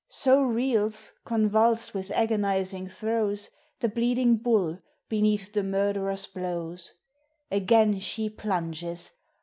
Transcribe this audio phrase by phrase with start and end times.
[0.07, 3.51] So reels, convulsed with agonizing throes.
[3.81, 6.95] The bleeding bull beneath the murderer's blows.
[7.51, 9.11] Again she plunges!